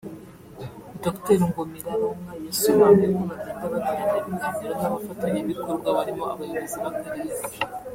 [1.03, 7.41] Dr Ngomiraronka yasobanuye ko bagenda bagirana ibiganiro n’abafatanyabikorwa barimo abayobozi b’akarere